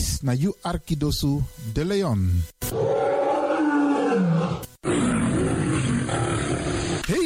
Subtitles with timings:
[0.00, 1.44] Dis na you Arkidosu
[1.76, 2.24] de Leon.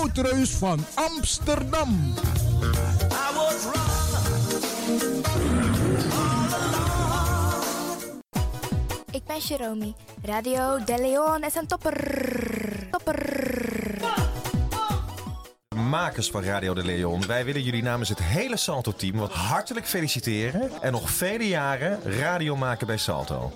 [0.00, 2.14] Woutreus van Amsterdam.
[9.10, 9.94] Ik ben Jerome.
[10.22, 12.88] Radio De Leon is een topper.
[12.90, 13.98] Topper.
[15.76, 20.70] Makers van Radio de Leon, wij willen jullie namens het hele Salto-team wat hartelijk feliciteren
[20.80, 23.52] en nog vele jaren radio maken bij Salto.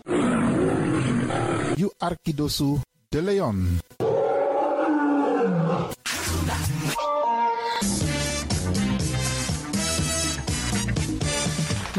[1.75, 2.77] You Arkidosu
[3.09, 3.81] de Leon.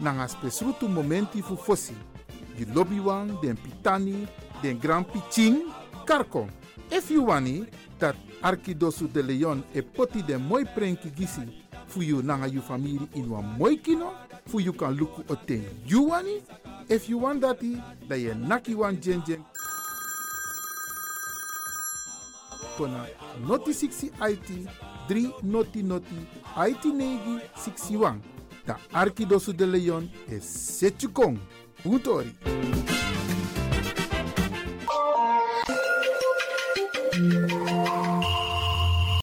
[0.00, 1.94] nanga spesrutu momenti fu fosi.
[2.56, 4.26] Di lobby wan, den pitani,
[4.62, 5.62] den grand piching,
[6.06, 6.48] karko.
[6.90, 7.66] If you wani,
[7.98, 11.48] dat Arkidosu de Leon e poti den moi prenki gisi
[11.86, 14.12] fu you nanga you family in wan moi kino,
[14.46, 16.42] fu you kan luku oten you wani.
[16.88, 19.00] If you want dati, da ye naki wan.
[22.76, 23.06] Kona
[23.46, 24.68] noti 60 IT
[25.08, 28.33] 3 noti noti IT negi 61.
[28.64, 31.38] Da Arkidosu de Leon e Setchukong.
[31.82, 32.34] Puntori.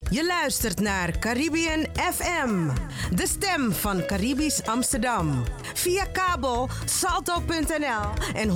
[0.10, 2.70] Je luistert naar Caribbean FM,
[3.16, 5.44] de stem van Caribisch Amsterdam.
[5.74, 8.56] Via kabel salto.nl en 107.9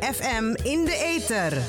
[0.00, 1.62] FM in de ether.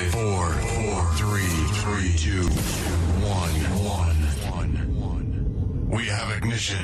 [0.00, 0.48] Five, five, four,
[0.80, 1.52] four, three,
[1.84, 2.48] three, two,
[3.20, 3.52] one,
[3.84, 4.16] one,
[4.96, 5.28] one.
[5.92, 6.80] We have ignition.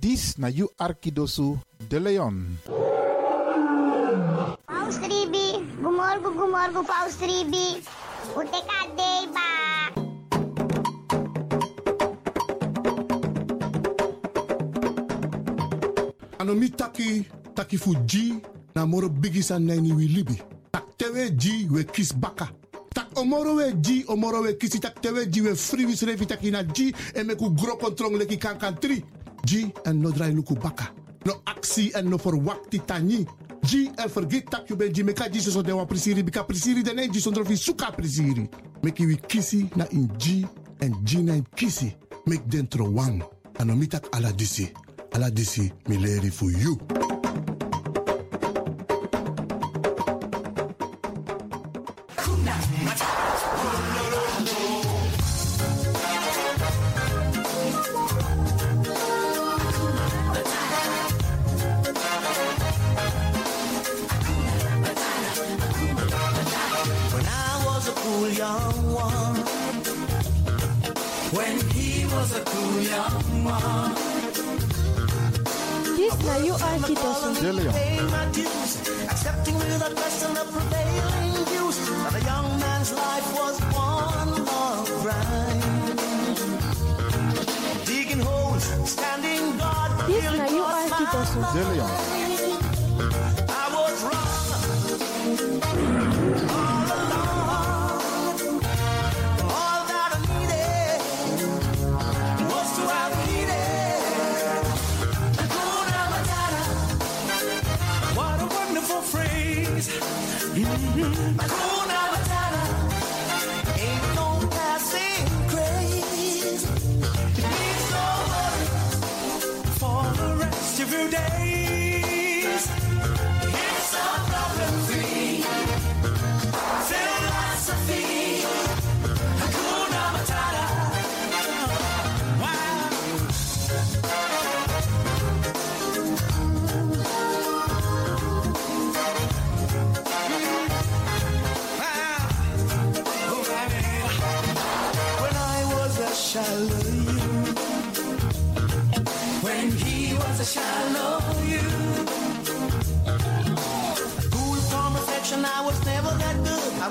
[0.00, 1.60] This na you Arkidosu
[1.92, 2.56] de Leon.
[4.64, 7.84] Paus Ribi, gumorgo gumorgo Paus Ribi.
[8.32, 9.48] Ute kadei ba.
[16.40, 18.40] Anomi taki taki fu G
[18.74, 20.55] na moro bigisa neni wi libi.
[20.96, 22.48] Tak tewe G we kis baka.
[22.94, 26.50] Tak omoro we G omoro we kisi tak tewe G we free wis refi taki
[26.50, 29.04] na G e me ku gro kontrong leki kan kan tri.
[29.44, 30.88] G en no drai luku baka.
[31.26, 33.26] No actie en no verwakti tani.
[33.62, 36.82] G en vergeet tak you ben G meka G so de wa prisiri bika prisiri
[36.82, 38.48] de ne G sondro fi suka prisiri.
[38.82, 40.46] Meki wi kisi na in G
[40.80, 41.92] en G na in kisi.
[42.24, 43.22] Mek dentro wang.
[43.58, 44.72] Anomi tak ala disi.
[45.12, 46.78] Ala disi mi leri fu you.
[91.50, 92.25] Arkidosu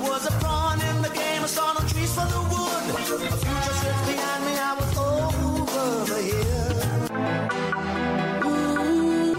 [0.10, 2.84] was a pawn in the game, I saw no trees for the wood.
[2.90, 6.76] A future sits behind me, I was over the hill.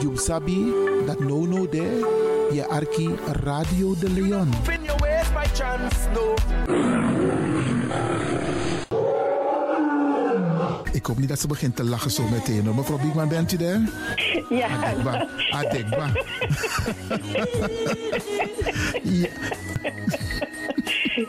[0.03, 0.59] You sabi
[1.07, 2.01] that no no there.
[2.53, 3.09] Je arki
[3.43, 4.53] Radio de Leon.
[4.63, 6.35] Spin your ways by chance, no.
[10.93, 12.65] Ik hoop niet dat ze begint te lachen zo meteen.
[12.65, 12.75] hoor.
[12.75, 13.81] Mevrouw Biekman, bent u daar?
[14.49, 14.69] Ja.
[14.69, 15.27] Adekba.
[15.51, 16.11] Adekba.
[19.23, 19.29] ja.
[21.17, 21.29] Beste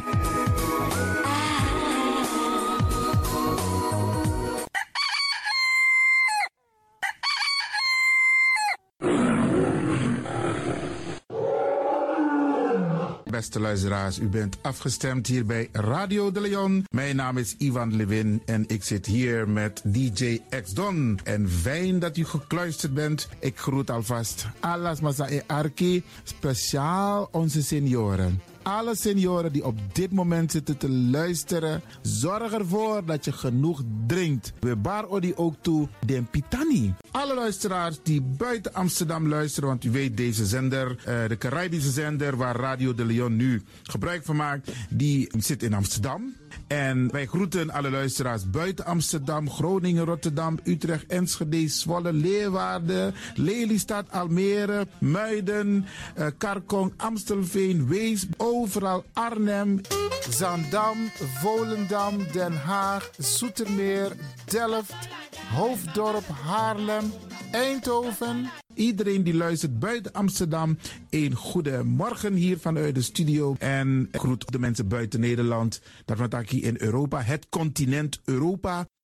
[13.59, 16.85] luisteraars, u bent afgestemd hier bij Radio de Leon.
[16.89, 21.19] Mijn naam is Ivan Levin en ik zit hier met DJ X Don.
[21.23, 23.29] En fijn dat u gekluisterd bent.
[23.39, 28.41] Ik groet alvast Alas Masa e Arki, speciaal onze senioren.
[28.67, 34.53] Alle senioren die op dit moment zitten te luisteren, zorg ervoor dat je genoeg drinkt.
[34.59, 36.93] We bar odi ook toe den pitani.
[37.11, 42.37] Alle luisteraars die buiten Amsterdam luisteren, want u weet deze zender, eh, de Caribische zender
[42.37, 46.35] waar Radio de Leon nu gebruik van maakt, die zit in Amsterdam.
[46.67, 54.87] En wij groeten alle luisteraars buiten Amsterdam, Groningen, Rotterdam, Utrecht, Enschede, Zwolle, Leeuwarden, Lelystad, Almere,
[54.99, 55.85] Muiden,
[56.15, 58.25] eh, Karkong, Amstelveen, Wees,
[58.61, 59.81] overal Arnhem,
[60.29, 60.97] Zaandam,
[61.41, 64.11] Volendam, Den Haag, Zoetermeer,
[64.45, 65.09] Delft,
[65.53, 67.11] Hoofddorp, Haarlem,
[67.51, 68.49] Eindhoven.
[68.73, 70.77] Iedereen die luistert buiten Amsterdam,
[71.09, 73.55] een goede morgen hier vanuit de studio.
[73.59, 78.87] En groet de mensen buiten Nederland, dat we hier in Europa, het continent Europa.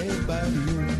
[0.00, 0.99] made by you.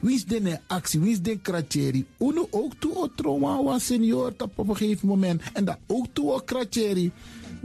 [0.00, 1.00] Wie is de actie?
[1.00, 2.06] Wie is de kratjeri?
[2.18, 5.42] Uno ook toe o trauma wa senior op een gegeven moment.
[5.52, 7.12] En dat ook toe o kratjeri.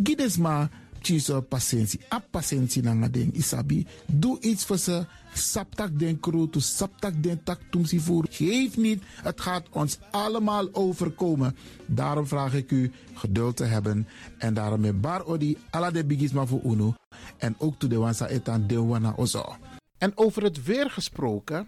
[0.03, 0.69] Gides maar
[1.01, 1.99] chiso patiëntie.
[2.13, 3.85] A patiëntie na ding isabi.
[4.07, 5.05] Doe iets voor ze.
[5.33, 8.25] Saptak den kroto, saptak den tak tumsi voer.
[8.29, 11.55] Geef niet, het gaat ons allemaal overkomen.
[11.85, 14.07] Daarom vraag ik u geduld te hebben.
[14.37, 16.93] En daarom met bar odi ala de bigisma voor uno.
[17.37, 19.55] En ook to de wansa etan de wana ozo.
[19.97, 21.67] En over het weer gesproken,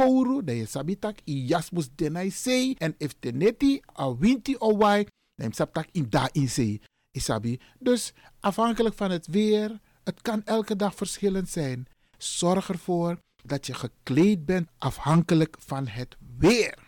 [0.00, 2.74] kouru, dan je sabitak i jasmus denai sei.
[2.78, 6.80] En if teneti a winti o wai, dan je sabtak in da in sei.
[7.10, 7.58] Isabi.
[7.78, 11.86] Dus afhankelijk van het weer, het kan elke dag verschillend zijn.
[12.18, 16.78] Zorg ervoor dat je gekleed bent afhankelijk van het weer.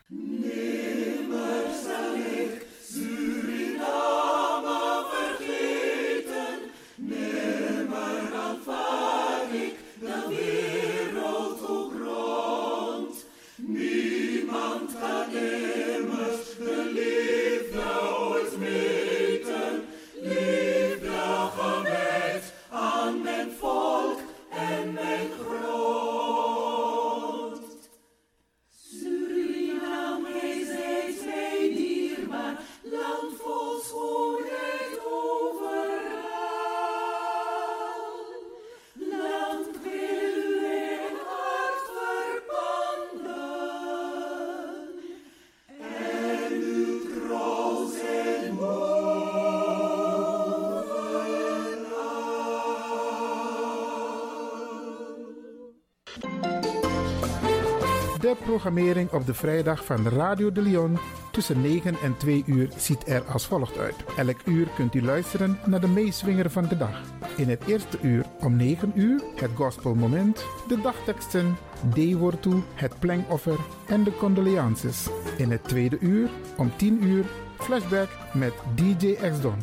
[58.33, 60.99] De programmering op de vrijdag van Radio de Leon
[61.33, 63.95] tussen 9 en 2 uur ziet er als volgt uit.
[64.17, 67.01] Elk uur kunt u luisteren naar de meeswinger van de dag.
[67.37, 71.57] In het eerste uur om 9 uur het gospelmoment, de dagteksten,
[71.95, 73.59] D-woord toe, het plengoffer
[73.89, 75.09] en de condoleances.
[75.37, 77.25] In het tweede uur om 10 uur
[77.59, 79.59] flashback met DJ X-Don.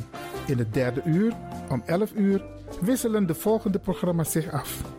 [0.47, 1.33] In het derde uur
[1.69, 2.45] om 11 uur
[2.81, 4.98] wisselen de volgende programma's zich af.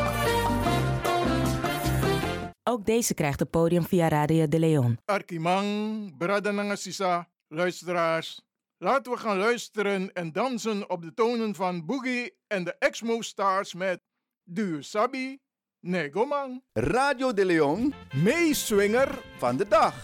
[2.71, 4.99] Ook deze krijgt het podium via Radio de Leon.
[5.05, 8.41] Arkimang, Bradananga Sisa, luisteraars.
[8.77, 13.73] Laten we gaan luisteren en dansen op de tonen van Boogie en de Exmo Stars
[13.73, 14.01] met
[14.43, 15.39] Duur Sabi,
[15.79, 16.63] Negomang.
[16.73, 20.03] Radio de Leon, meeswinger van de dag.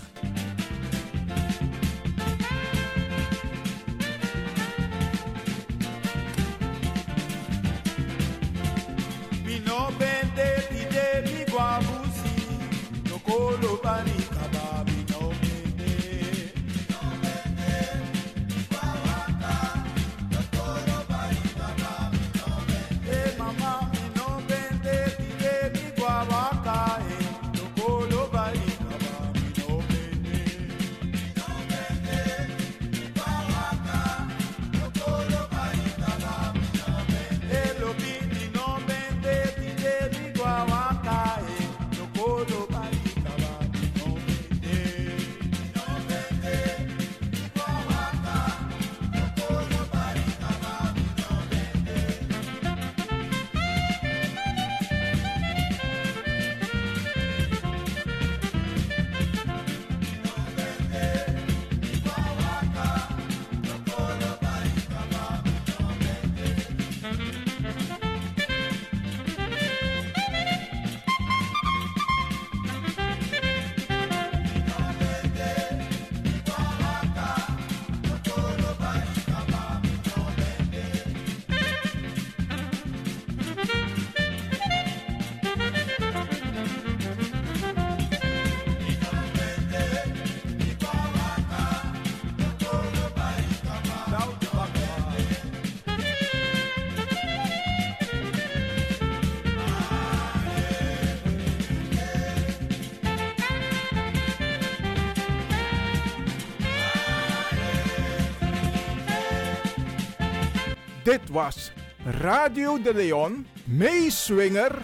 [111.11, 111.71] Dit was
[112.05, 114.81] Radio de Leon, meeswinger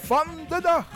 [0.00, 0.86] van de dag.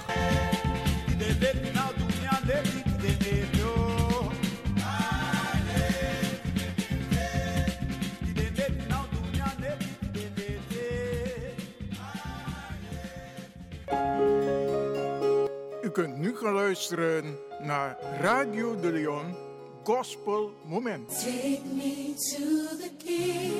[15.82, 19.36] U kunt nu gaan luisteren naar Radio de Leon
[19.82, 21.08] Gospel Moment.
[21.08, 23.51] Take me to the king.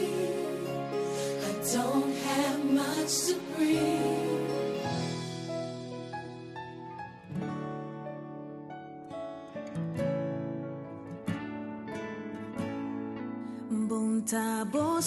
[13.89, 15.03] Bom tá to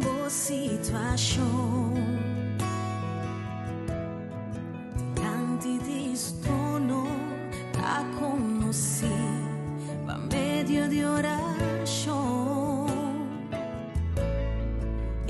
[0.00, 1.95] boa situação.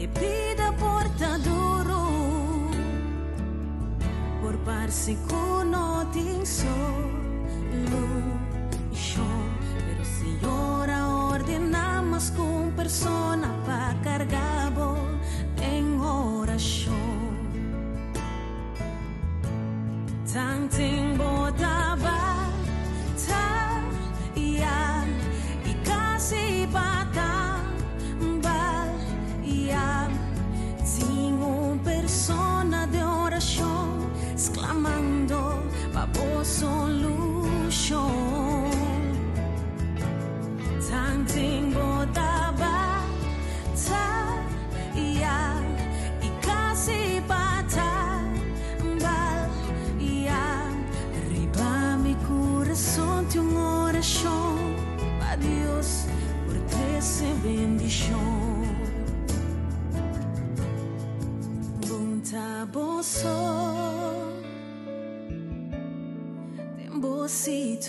[0.07, 2.69] bebida porta duro
[4.41, 6.67] porparsi con otinso
[7.91, 9.49] lucion
[9.87, 14.46] pero si ora ordenamos com persona para cargar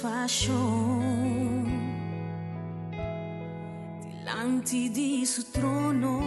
[0.08, 1.67] fashion
[4.24, 6.22] Davanti di trono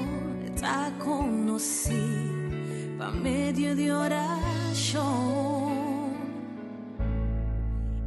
[0.44, 1.94] Está conosco
[2.98, 4.92] Pa meio de oração,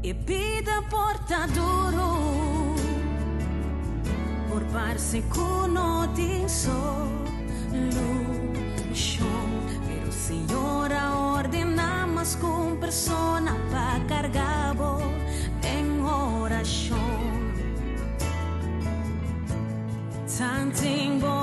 [0.04, 2.76] E pida porta d'oro
[4.50, 4.64] Por
[8.94, 9.26] Show,
[9.88, 14.63] pelo Senhor, a ordem, signora mais com persona pra cargar
[20.36, 21.43] 曾经。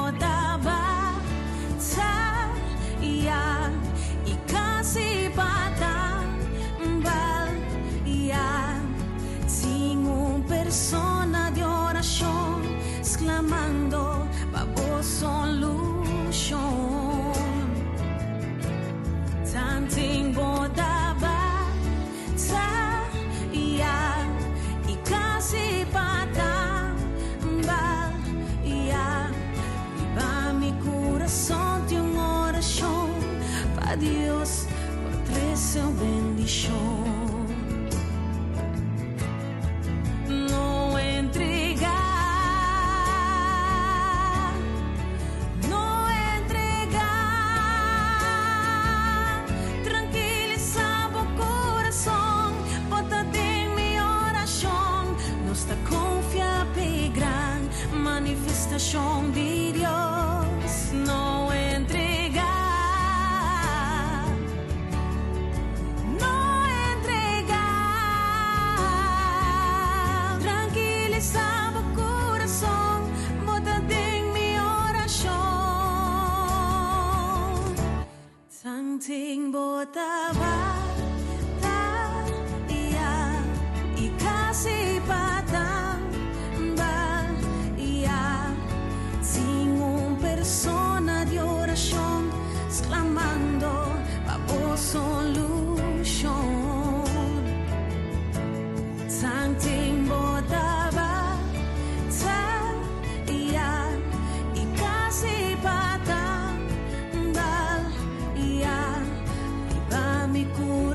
[79.11, 79.70] sing, boy.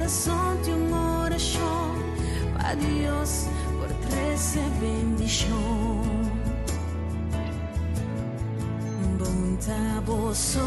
[0.05, 1.89] corazón de un oración
[2.53, 3.47] para Dios
[3.79, 6.03] por trece bendición.
[9.17, 10.61] Bonta boso,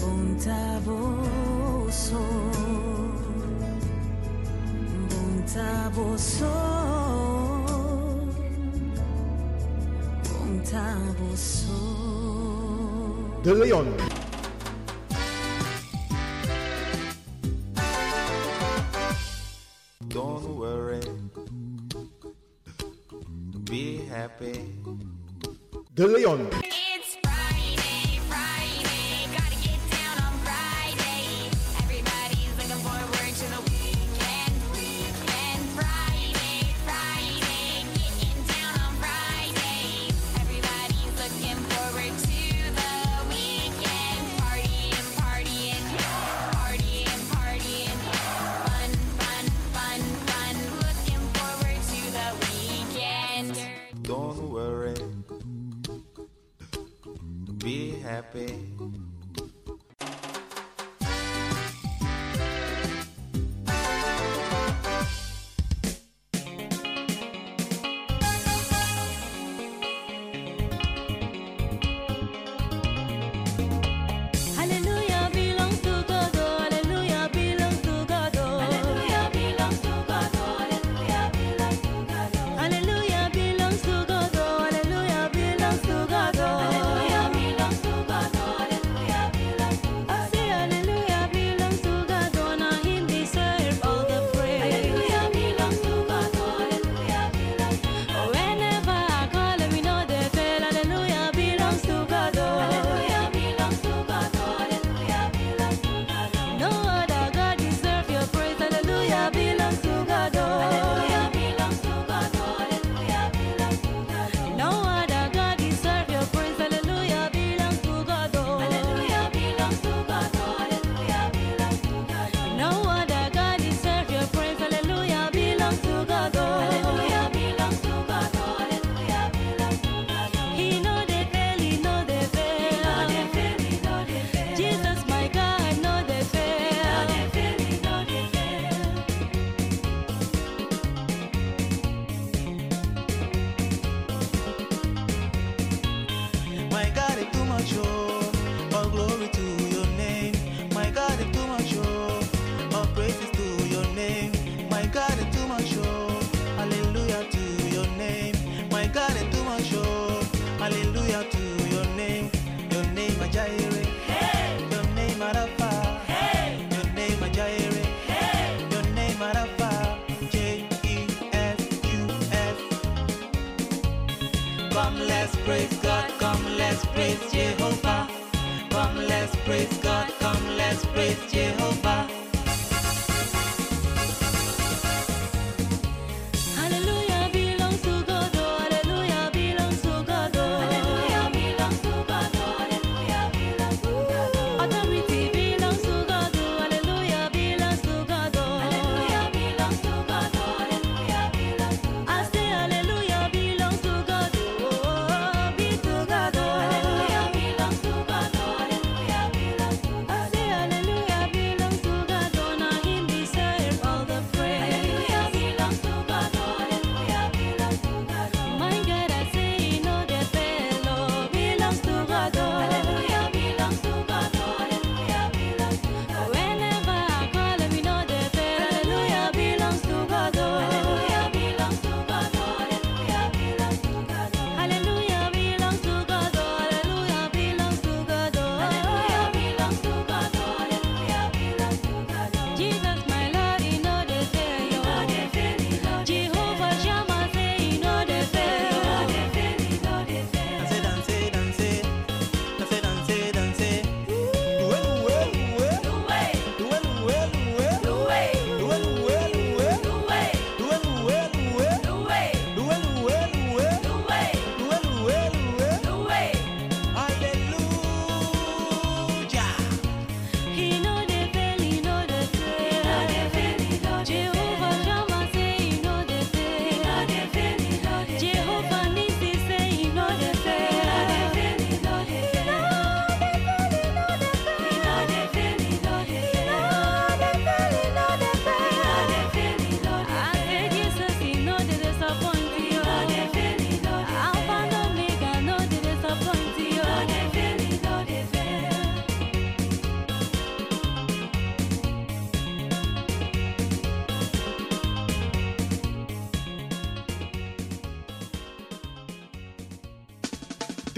[0.00, 2.20] bonta boso,
[5.12, 6.52] bonta boso,
[10.28, 11.76] bonta boso.
[13.44, 14.21] De Leon.
[26.36, 26.61] Zion.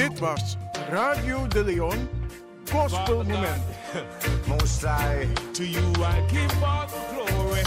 [0.09, 0.57] Dit was
[0.91, 2.09] Radio de Leon
[2.73, 3.63] Gospel Moment.
[4.49, 7.63] Most High, to you I give all the glory.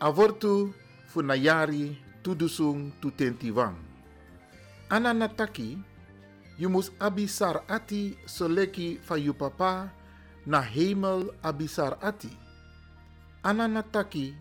[0.00, 0.74] avortu
[1.14, 1.94] funayari
[2.26, 3.78] tudusung tutentiwang.
[4.90, 5.78] Ananataki,
[6.58, 9.94] you mus abisar ati soleki van je papa
[10.42, 12.34] na hemel abisar ati.
[13.46, 14.34] Ananataki,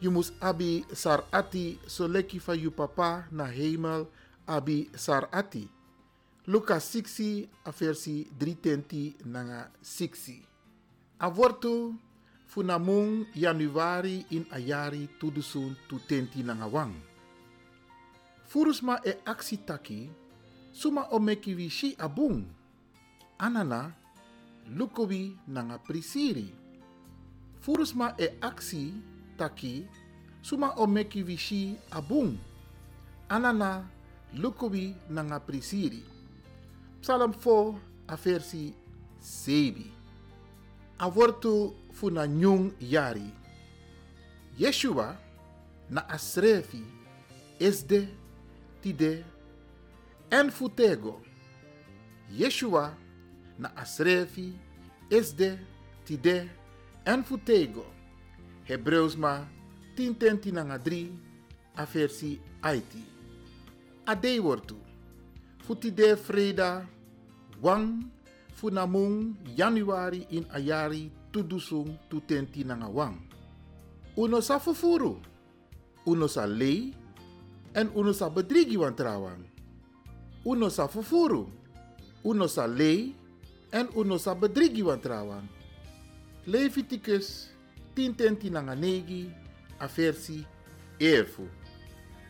[0.00, 4.08] you mus abi sar ati soleki van je papa na hemel
[4.48, 5.68] abi sar ati.
[6.48, 10.40] Lucas 6 a versi 3 nanga 6.
[11.20, 11.92] Avortu
[12.48, 16.96] funamung januari in ayari tudusun tutenti nangawang.
[18.48, 20.08] Furusma e aksi taki,
[20.72, 22.48] suma omeki wishi abung.
[23.38, 23.92] Anana,
[24.72, 26.48] lukowi nanga prisiri.
[27.60, 28.96] Furusma e aksi
[29.36, 29.84] taki,
[30.40, 32.40] suma omeki wishi abung.
[33.28, 33.84] Anana,
[34.32, 36.00] lukowi nanga prisiri.
[37.04, 37.76] Psalm 4,
[38.08, 38.72] a versi
[39.20, 39.97] 7.
[40.98, 43.30] Avortu funa nyung yari.
[44.58, 45.16] Yeshua
[45.90, 46.82] na asrefi
[47.60, 48.08] esde
[48.82, 49.24] tide
[50.30, 51.20] en futego.
[52.30, 52.94] Yeshua
[53.58, 54.52] na asrefi
[55.10, 55.58] esde
[56.04, 56.50] tide
[57.06, 57.86] en futego.
[58.64, 59.46] Hebreus ma
[60.84, 61.12] dri
[61.76, 63.04] a versi aiti.
[64.06, 64.76] Adei wortu.
[65.66, 66.86] Futide freda
[67.62, 68.04] wang
[68.58, 73.14] funamung januari in ayari tudusung tutenti nanga wang.
[74.18, 75.22] Uno sa fufuru,
[76.02, 76.90] uno sa lei,
[77.70, 79.46] en uno sa bedrigi wan trawang.
[80.42, 81.46] Uno sa fufuru,
[82.26, 83.14] uno sa lei,
[83.70, 85.46] en uno sa bedrigi wan trawang.
[86.50, 87.54] Leviticus
[87.94, 89.30] tintenti nanga negi,
[89.78, 90.42] a versi
[90.98, 91.46] erfu.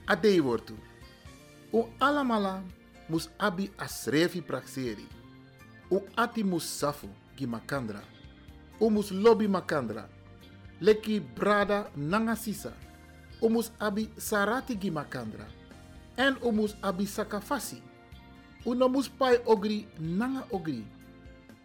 [0.05, 0.77] Adei wortu.
[1.73, 2.61] U alamala
[3.09, 5.18] mus abi asrefi praxeri.
[5.91, 8.01] U ati mus safu gi makandra.
[8.81, 10.09] U mus lobby makandra.
[10.81, 12.73] Leki brada nanga sisa.
[13.41, 15.47] U mus abi sarati gi makandra.
[16.17, 17.83] En u mus abi sakafasi.
[18.65, 20.85] U no mus pai ogri nanga ogri.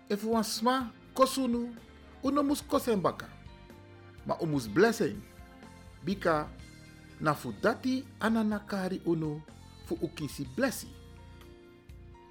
[0.10, 1.76] If wan sma kosunu,
[2.24, 3.28] u no mus kosen baka.
[4.26, 5.22] Ma u mus blessing.
[6.06, 6.48] Bika
[7.20, 9.42] na fu dati anana kari unu
[9.86, 10.88] fu ukisi blessi.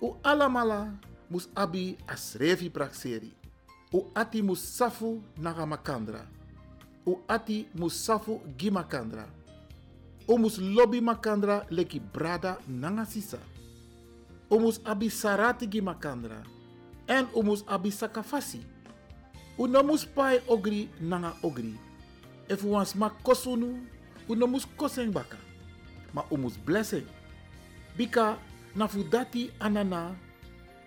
[0.01, 0.93] U alamala
[1.33, 3.33] mus abi asrevi prakseri.
[3.93, 6.27] U ati mus safu naga makandra.
[7.07, 9.25] U ati mus safu gi makandra.
[10.29, 13.39] U mus lobby makandra leki brada nanga sisa.
[14.51, 16.43] U mus abi sarati gi makandra.
[17.09, 18.61] En u mus abi sakafasi.
[19.59, 21.75] U no mus pai ogri nanga ogri.
[22.49, 23.81] If u wans ma kosunu,
[24.29, 25.37] u no mus koseng baka.
[26.15, 27.07] Ma u mus blessing.
[27.97, 28.37] Bika
[28.75, 30.15] na fu dati anana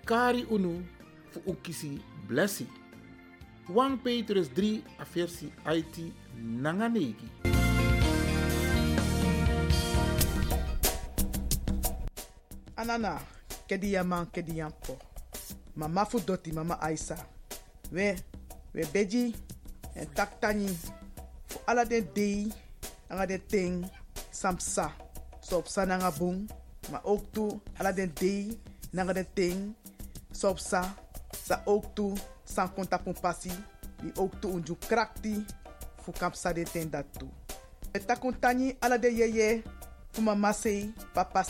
[0.05, 0.85] kari unu
[1.33, 2.67] fu ukisi blessi.
[3.69, 7.27] 1 Petrus 3 a versi IT nanganegi.
[12.77, 13.17] Anana,
[13.67, 14.97] kedi yaman kedi yampo.
[15.75, 17.17] Mama fu doti mama Aisa.
[17.91, 18.15] We,
[18.73, 19.33] we beji
[19.95, 20.69] en tak tani.
[21.49, 22.53] Fu ala den dei,
[23.09, 23.89] anga den ting,
[24.31, 24.91] samsa.
[25.41, 26.45] So op sa nanga bung,
[26.91, 28.53] maar ook toe ala den dei,
[28.93, 29.73] nanga ting,
[30.35, 30.83] so op sa.
[31.45, 33.51] Sa ook toe, san konta pun pasi.
[34.01, 35.45] Die ook toe unju krakti,
[36.03, 37.29] fu kapsa de ten dat toe.
[37.91, 39.63] We takun tani ala de yeye,
[40.11, 41.43] fu mama sei, papa.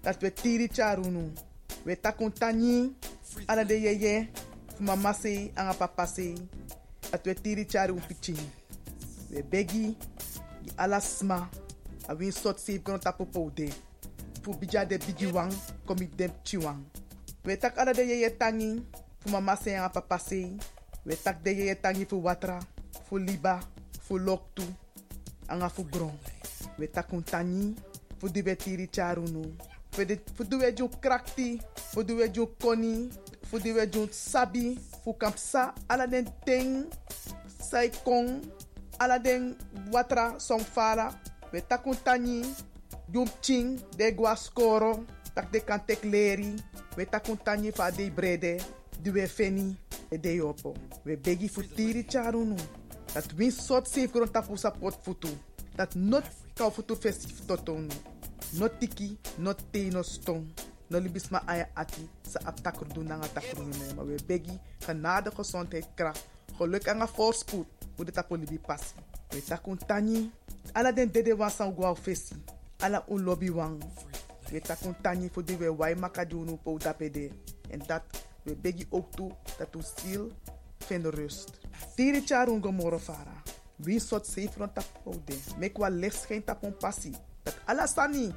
[0.00, 1.32] Dat we tiri charunu.
[1.84, 2.94] We takun tani
[3.46, 4.28] ala de yeye,
[4.76, 6.06] fu mama sei, anga papa.
[7.10, 8.38] Dat we tiri charu piching.
[9.30, 9.96] We begi,
[10.62, 11.48] di ala sma,
[12.08, 12.58] a win sot
[13.00, 13.68] tapo poude.
[14.42, 15.52] Fu bija de bigi wang,
[15.86, 16.84] komi dem chiwang.
[17.44, 18.82] We tak ala de yeye tangi,
[19.20, 19.56] fu mama
[20.18, 20.56] sei.
[21.06, 22.58] We tak de yeye tangi fu watra,
[23.08, 23.60] fu liba,
[24.02, 24.62] fu loktu,
[25.48, 26.12] anga fu gron.
[26.78, 27.74] We takun tani,
[28.18, 29.56] fu di we tiri charunu.
[29.92, 31.60] Fu di- fu di we ju krakti,
[31.92, 33.08] fu di we ju koni,
[33.48, 36.86] fu di we ju sabi, fu kampsa ala den ting,
[37.60, 37.88] sai
[39.18, 39.56] den
[39.92, 41.10] watra song fala.
[41.52, 41.60] We
[42.04, 42.44] tani,
[43.10, 45.04] jum ching, de gwa skoro,
[45.40, 46.54] tak de kan tek leri.
[46.96, 47.08] We
[47.96, 48.60] de brede,
[49.00, 49.76] di we feni,
[50.10, 50.74] e de yopo.
[51.02, 52.56] We begi fu tiri charunu.
[53.12, 55.28] Dat win sot safe grond tapu sa pot futu.
[55.76, 56.24] Dat not
[56.54, 57.88] kau futu festif totonu.
[58.52, 60.02] Not tiki, not te, no.
[60.90, 63.94] No libis ma aya ati sa ap takrudu nanga takrudu ne.
[63.94, 66.26] Maar we begi genade, gezondheid, kracht.
[66.56, 67.66] Geluk een voorspoed.
[67.96, 68.94] Hoe de tapu libi passi.
[69.30, 70.30] We takun tani.
[70.72, 71.74] Ala den dede wan san.
[72.78, 73.82] Ala un lobby wang.
[74.50, 77.30] We takun tani voor die we wai makadunu po dapede.
[77.70, 78.02] En dat
[78.42, 80.32] we begi ook toe dat u ziel
[80.78, 81.50] vind rust.
[81.94, 83.42] Tiri charun gomoro fara.
[83.76, 85.36] Wie sot safe rond tap oude.
[85.58, 87.14] Mek wa licht schijnt tap on passie.
[87.42, 88.34] Dat alasani.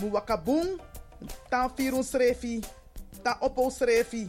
[0.00, 0.80] Mu wakabung.
[1.48, 2.60] Tan firun srefi.
[3.22, 4.28] Tan opo srefi.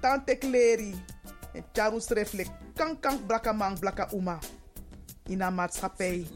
[0.00, 0.94] Tan tekleri.
[1.52, 2.48] En charu sreflek.
[2.74, 4.38] Kan kan blaka man blaka uma.
[5.26, 6.26] In een maatschappij.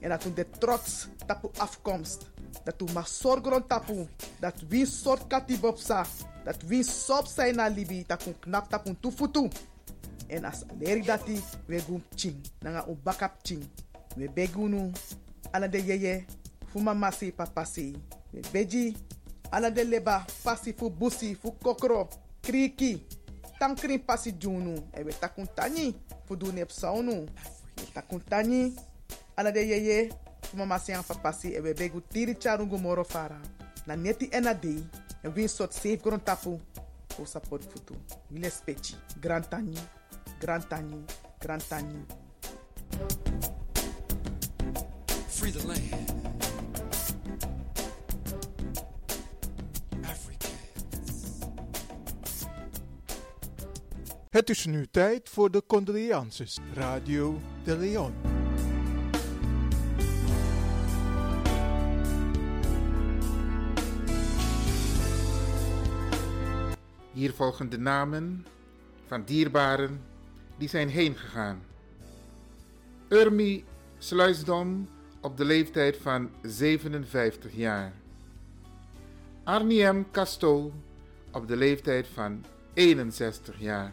[0.00, 2.31] En dat de trots tapu afkomst.
[2.64, 4.06] Dat u mag zorgen rond tapu.
[4.40, 6.06] Dat wie soort katibopsa.
[6.44, 8.04] Dat wie sop zijn na libi.
[8.06, 9.48] Dat u knap tufutu.
[10.26, 12.36] En as leri dati we gum ching.
[12.60, 13.68] Nanga u bakap ching.
[14.16, 14.90] We begunu.
[15.50, 16.24] Ala de yeye.
[16.66, 17.96] Fu mama si papa si.
[18.30, 18.96] We beji.
[19.50, 20.24] Ala de leba.
[20.42, 21.34] Pasi fu busi.
[21.34, 22.08] Fu kokro.
[22.40, 23.06] Kriki.
[23.58, 24.74] Tankrin pasi junu.
[24.92, 25.94] E we takun tani.
[26.24, 27.26] Fu du nep saunu.
[27.76, 28.74] We takun tani.
[29.36, 30.10] Ala de yeye.
[30.52, 31.54] Fu mama si an si.
[31.54, 33.40] E we begu tiri charungu moro fara.
[33.86, 34.86] Na neti ena dei.
[35.22, 36.60] En win sot safe gron tapu.
[37.08, 37.94] Fu support futu.
[38.28, 38.94] Wile spechi.
[39.18, 39.74] Grand tani.
[40.38, 41.04] Grand tani.
[41.38, 42.04] Grand tani.
[45.28, 46.10] Free the land.
[54.30, 56.58] Het is nu tijd voor de condolences.
[56.74, 58.31] Radio de Leon.
[67.22, 68.46] Hier volgen de namen
[69.06, 70.00] van dierbaren
[70.56, 71.62] die zijn heen gegaan.
[73.08, 73.64] Urmi
[73.98, 74.88] Sluisdom
[75.20, 77.92] op de leeftijd van 57 jaar.
[79.44, 80.72] Arniem Casto
[81.32, 83.92] op de leeftijd van 61 jaar.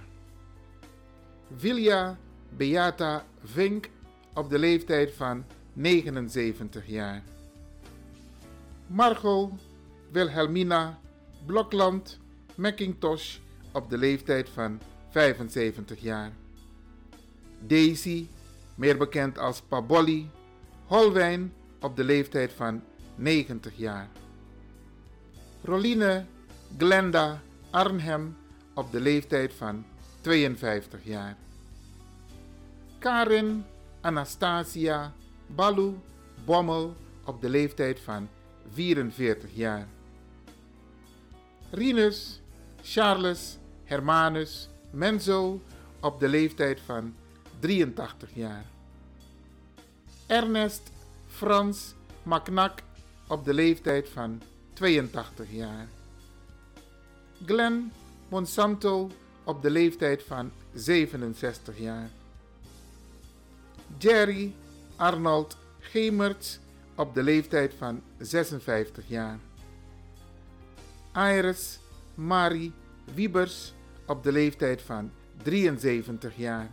[1.56, 2.18] Vilja
[2.50, 3.90] Beata Vink
[4.34, 7.24] op de leeftijd van 79 jaar.
[8.88, 9.52] Margot
[10.12, 11.00] Wilhelmina
[11.46, 12.20] Blokland
[12.60, 13.38] McIntosh
[13.72, 16.32] op de leeftijd van 75 jaar.
[17.60, 18.28] Daisy,
[18.76, 20.30] meer bekend als Pabolli,
[20.86, 22.82] Holwijn op de leeftijd van
[23.16, 24.10] 90 jaar.
[25.64, 26.26] Roline
[26.78, 28.38] Glenda Arnhem
[28.74, 29.86] op de leeftijd van
[30.22, 31.38] 52 jaar.
[33.00, 33.64] Karin
[34.02, 35.14] Anastasia
[35.48, 35.94] Balu
[36.46, 36.96] Bommel
[37.26, 38.30] op de leeftijd van
[38.72, 39.88] 44 jaar.
[41.72, 42.39] Rinus
[42.84, 45.62] Charles Hermanus Menzo
[46.00, 47.16] op de leeftijd van
[47.60, 48.66] 83 jaar.
[50.28, 50.92] Ernest
[51.28, 52.80] Frans Macnak
[53.28, 54.42] op de leeftijd van
[54.74, 55.88] 82 jaar.
[57.46, 57.92] Glenn
[58.30, 59.12] Monsanto
[59.44, 62.10] op de leeftijd van 67 jaar.
[63.98, 64.54] Jerry
[64.96, 66.60] Arnold Gemerts
[66.96, 69.40] op de leeftijd van 56 jaar.
[71.16, 71.80] Iris
[72.20, 72.74] Marie
[73.14, 73.74] Wiebers
[74.06, 75.12] op de leeftijd van
[75.44, 76.70] 73 jaar.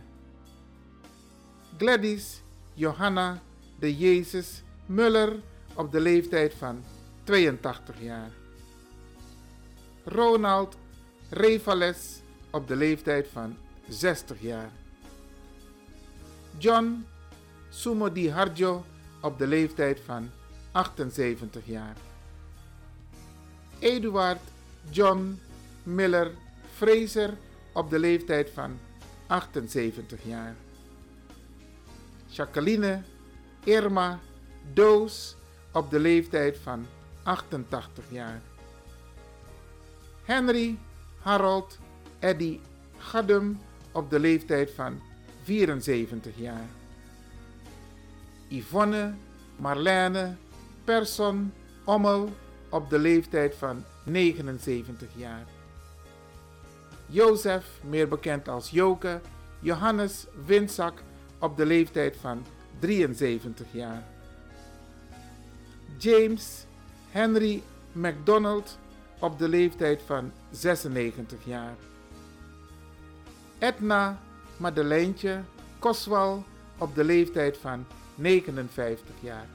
[1.77, 2.41] Gladys
[2.73, 3.41] Johanna
[3.79, 5.39] de Jezus Muller
[5.73, 6.83] op de leeftijd van
[7.23, 8.31] 82 jaar.
[10.03, 10.77] Ronald
[11.29, 13.57] Revales op de leeftijd van
[13.87, 14.71] 60 jaar.
[16.57, 17.05] John
[17.69, 18.85] Sumodi Harjo
[19.21, 20.29] op de leeftijd van
[20.71, 21.95] 78 jaar.
[23.79, 24.41] Eduard
[24.89, 25.39] John
[25.83, 26.31] Miller
[26.75, 27.37] Fraser
[27.73, 28.79] op de leeftijd van
[29.27, 30.55] 78 jaar.
[32.27, 33.01] Jacqueline
[33.63, 34.19] Irma
[34.73, 35.35] Doos
[35.73, 36.85] op de leeftijd van
[37.23, 38.41] 88 jaar.
[40.23, 40.77] Henry
[41.19, 41.79] Harold
[42.19, 42.59] Eddy
[42.97, 43.59] Gadum
[43.91, 45.01] op de leeftijd van
[45.43, 46.67] 74 jaar.
[48.47, 49.13] Yvonne
[49.55, 50.35] Marlene
[50.83, 51.53] Persson
[51.85, 52.29] Ommel
[52.69, 55.45] op de leeftijd van 79 jaar.
[57.05, 59.21] Jozef, meer bekend als Joke,
[59.59, 61.01] Johannes Winzak
[61.39, 62.45] op de leeftijd van
[62.79, 64.03] 73 jaar.
[65.97, 66.65] James
[67.09, 68.77] Henry MacDonald
[69.19, 71.75] op de leeftijd van 96 jaar.
[73.59, 74.19] Edna
[74.57, 75.41] Madeleintje
[75.79, 76.43] Koswal
[76.77, 77.85] op de leeftijd van
[78.15, 79.47] 59 jaar.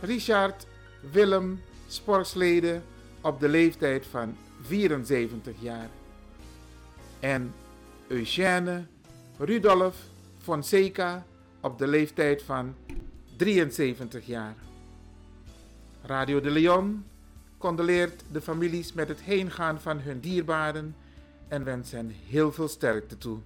[0.00, 0.66] Richard
[1.10, 2.80] Willem Sporkslede
[3.20, 5.88] op de leeftijd van 74 jaar.
[7.20, 7.54] En
[8.06, 8.84] Eugène
[9.38, 9.96] Rudolf
[10.38, 11.26] Fonseca
[11.60, 12.74] op de leeftijd van
[13.36, 14.54] 73 jaar.
[16.02, 17.04] Radio de Leon
[17.58, 20.96] condoleert de families met het heengaan van hun dierbaren
[21.48, 23.38] en wens hen heel veel sterkte toe.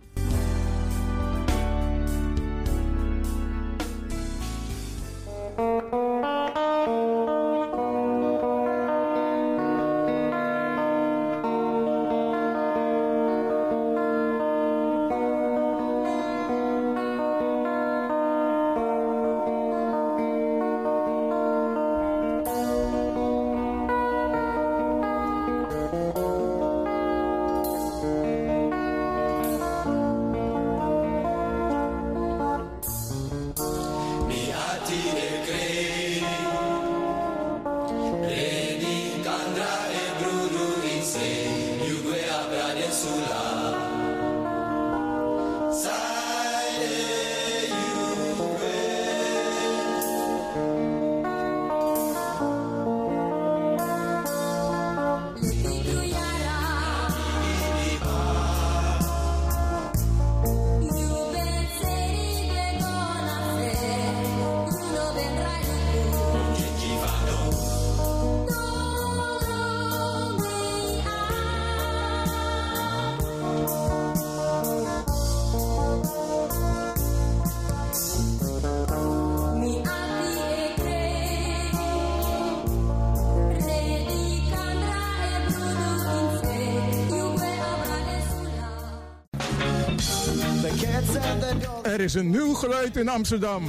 [91.99, 93.64] Er is een nieuw geluid in Amsterdam.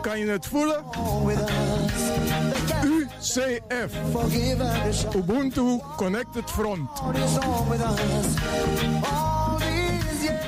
[0.00, 0.84] Kan je het voelen?
[2.84, 3.92] UCF.
[5.14, 6.90] Ubuntu Connected Front.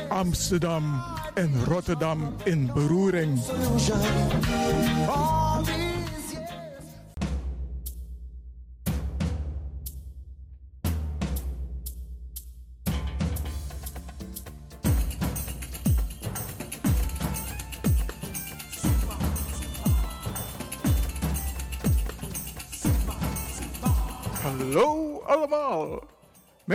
[0.08, 1.02] Amsterdam
[1.34, 3.40] en Rotterdam in beroering.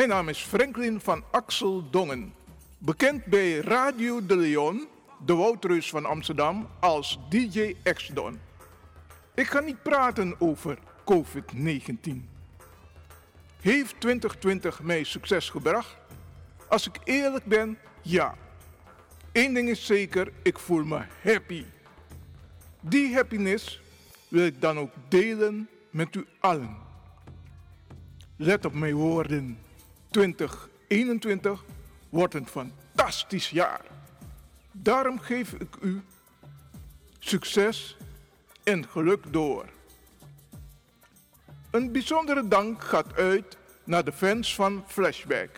[0.03, 2.33] Mijn naam is Franklin van Axel Dongen.
[2.77, 4.87] Bekend bij Radio de Leon,
[5.25, 8.39] de Woutreus van Amsterdam, als DJ X-Don.
[9.35, 12.29] Ik ga niet praten over COVID-19.
[13.61, 15.97] Heeft 2020 mij succes gebracht?
[16.67, 18.35] Als ik eerlijk ben, ja.
[19.31, 21.65] Eén ding is zeker, ik voel me happy.
[22.79, 23.81] Die happiness
[24.27, 26.77] wil ik dan ook delen met u allen.
[28.35, 29.62] Let op mijn woorden.
[30.13, 31.63] 2021
[32.09, 33.81] wordt een fantastisch jaar.
[34.71, 36.01] Daarom geef ik u
[37.19, 37.97] succes
[38.63, 39.65] en geluk door.
[41.71, 45.49] Een bijzondere dank gaat uit naar de fans van Flashback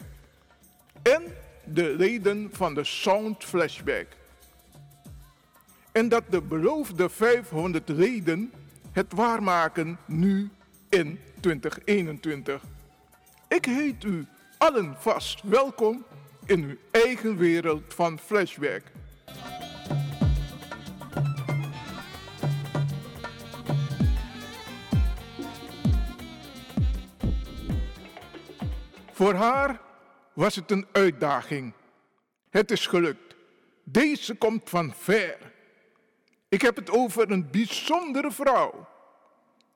[1.02, 1.24] en
[1.66, 4.08] de leden van de Sound Flashback.
[5.92, 8.52] En dat de beloofde 500 leden
[8.92, 10.50] het waarmaken nu
[10.90, 12.64] in 2021.
[13.48, 14.28] Ik heet u
[14.58, 16.06] allen vast welkom
[16.46, 18.82] in uw eigen wereld van Flashback.
[29.12, 29.82] Voor haar
[30.34, 31.74] was het een uitdaging.
[32.50, 33.36] Het is gelukt.
[33.84, 35.38] Deze komt van ver.
[36.50, 38.88] Ik heb het over een bijzondere vrouw.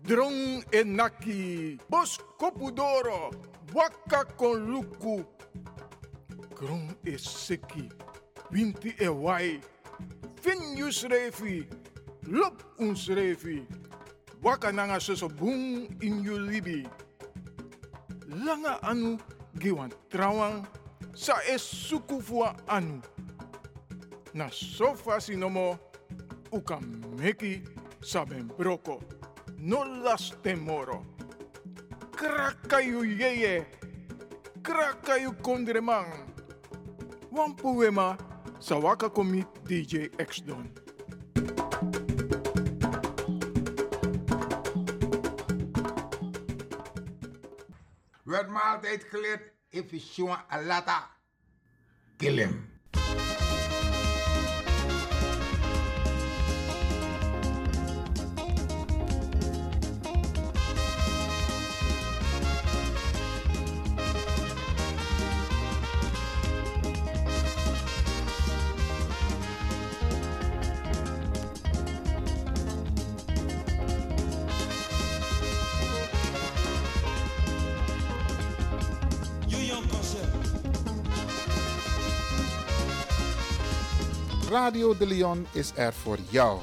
[0.02, 3.32] Drong enaki, bos kopudoro,
[3.74, 5.26] waka kon luku.
[6.54, 7.88] Grong e seki,
[8.50, 9.60] winti wai.
[10.42, 11.68] Finjus refi,
[12.28, 13.66] lop uns refi.
[14.42, 16.88] Waka nanga soso boom in you libi.
[18.28, 19.20] Langa anu
[19.58, 20.66] giwan trawang,
[21.14, 22.22] sa e suku
[22.68, 23.02] anu.
[24.34, 25.78] Na sofa sinomo,
[26.52, 26.80] uka
[27.18, 27.62] meki
[28.02, 29.02] saben broko.
[29.58, 31.06] No las temoro.
[32.12, 33.66] Krakayu yeye.
[34.62, 36.12] Krakayu kondremang.
[37.32, 38.18] Wampuema
[38.60, 40.44] sawaka komi DJ X
[48.34, 49.52] werd maaltijd geleerd,
[50.30, 51.10] a alata.
[52.18, 52.73] Kill him.
[84.64, 86.60] Radio de Leon is er voor jou.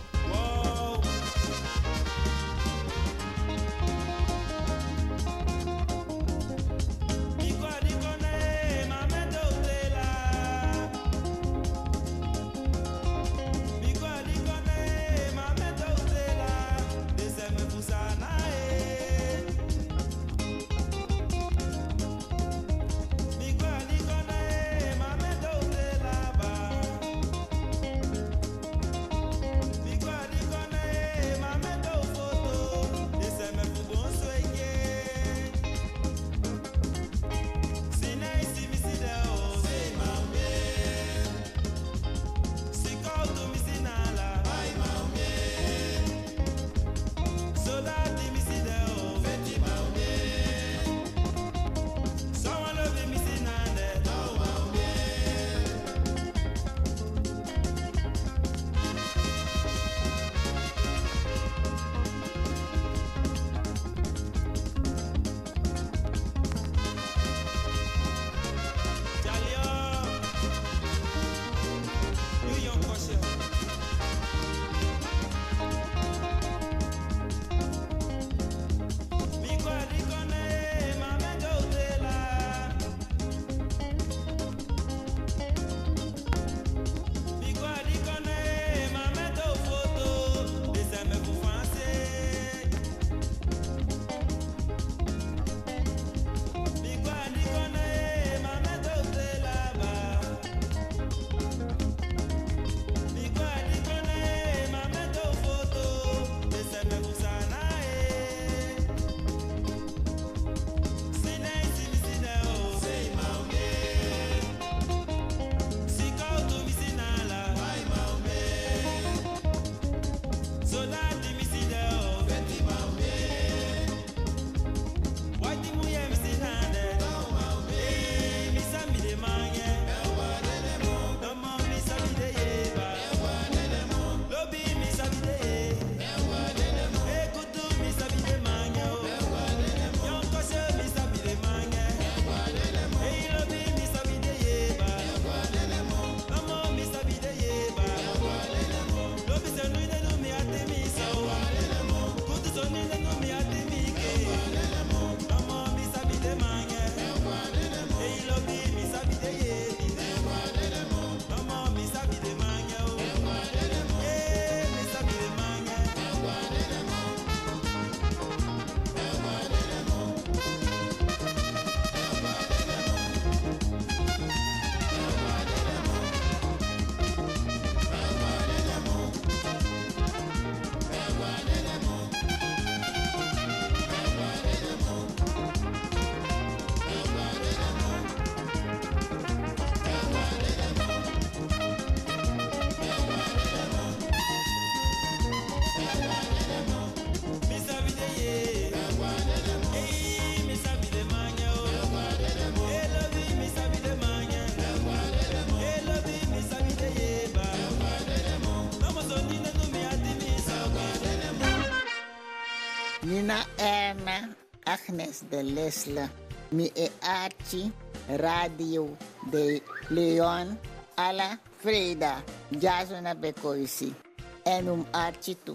[214.91, 216.11] Agnes de Lesle.
[216.51, 217.71] Mi e Archie
[218.09, 218.97] Radio
[219.31, 220.59] de Leon
[220.97, 222.25] alla Freda.
[222.49, 223.95] Jazona Bekoisi.
[224.43, 225.55] En um Archie toe.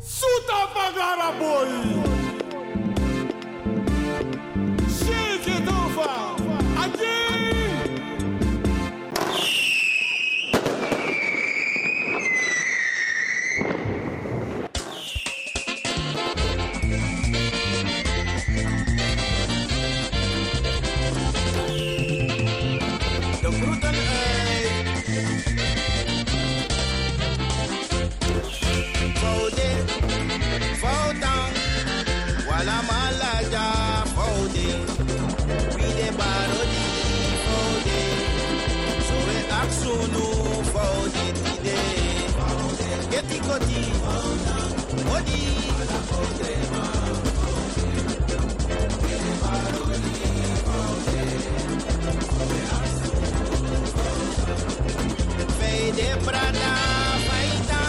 [0.00, 2.17] Suta Bagara boy!
[43.18, 43.82] Geti koti,
[45.16, 45.42] odi.
[55.58, 56.72] Feide prada
[57.26, 57.82] faita,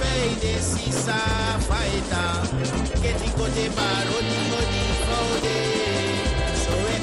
[0.00, 1.20] feide sisa
[1.68, 2.24] faita.
[3.76, 4.36] Barodi.
[6.64, 6.94] Soe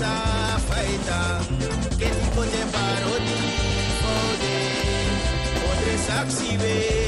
[0.00, 1.40] sisa faita.
[4.00, 4.56] Foude.
[5.70, 6.99] Ondre saxi be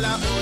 [0.00, 0.37] la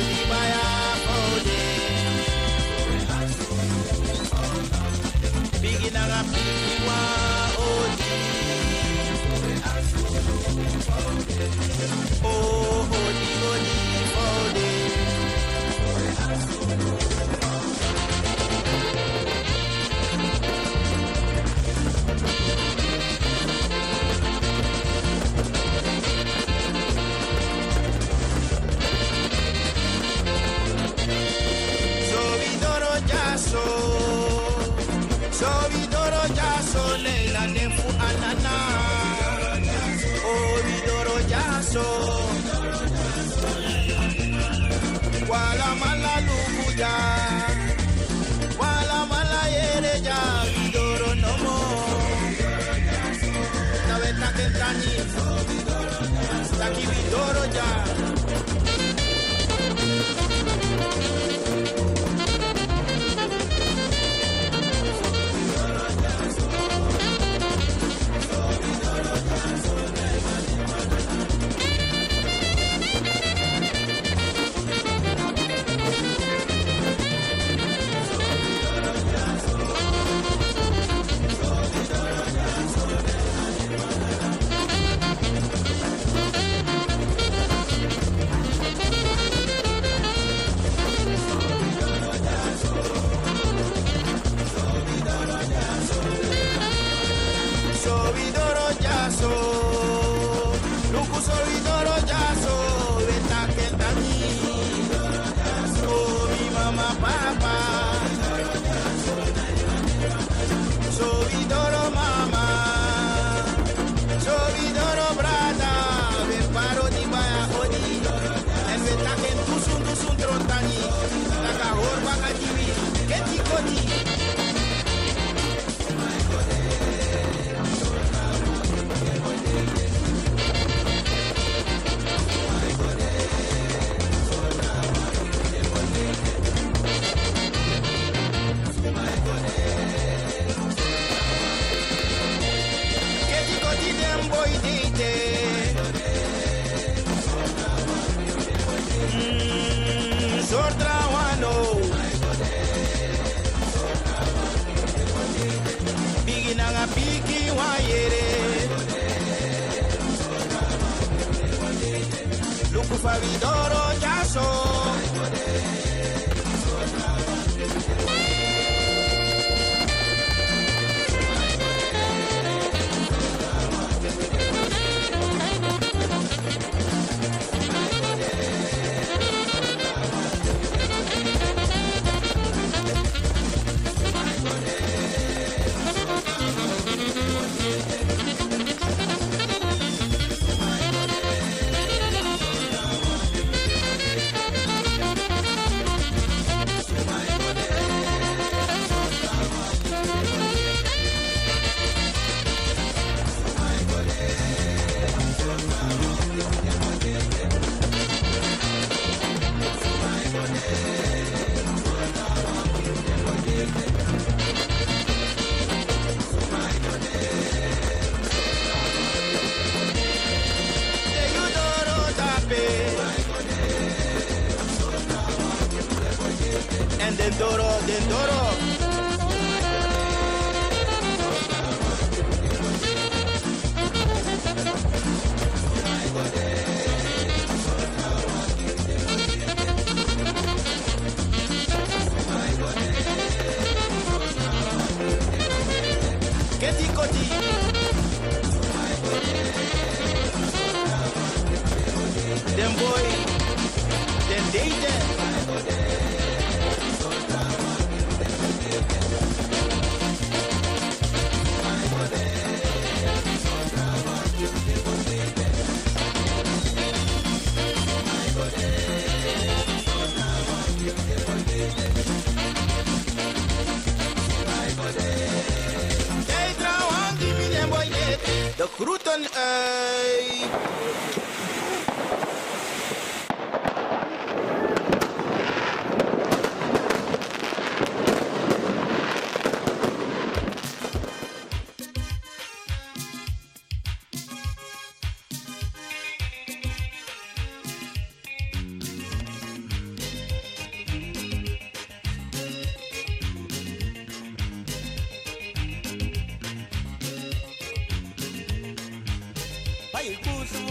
[310.14, 310.65] kusum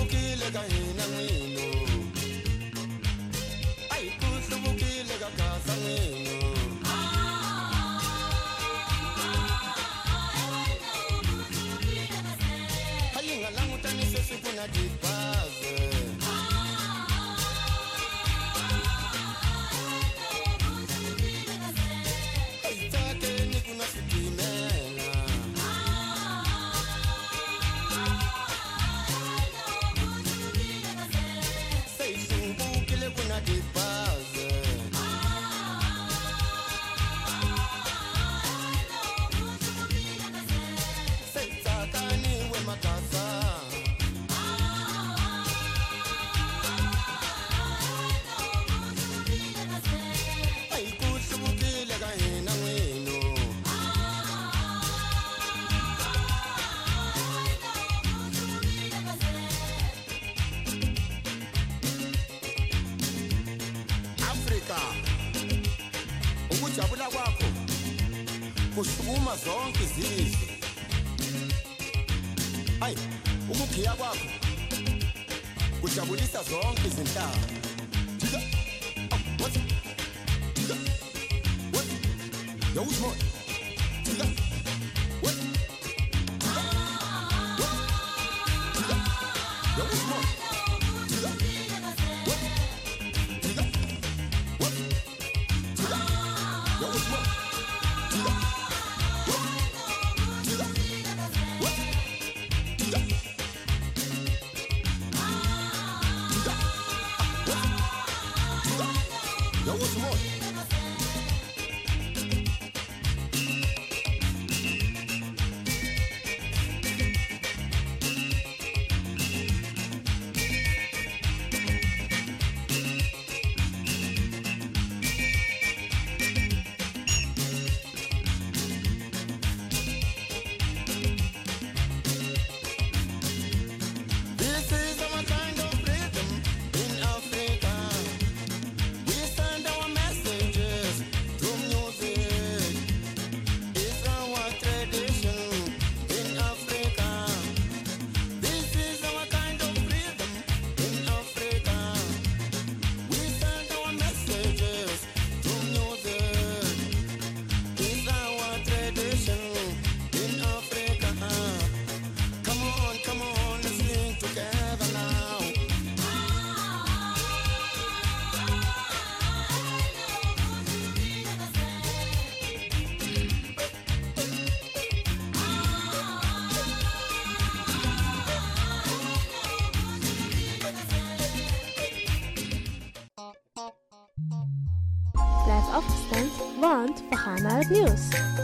[187.43, 188.34] want we